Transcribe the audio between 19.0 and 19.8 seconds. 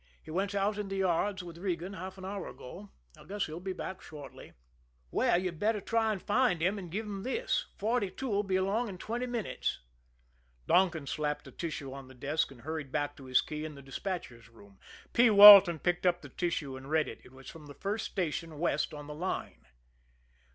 the line.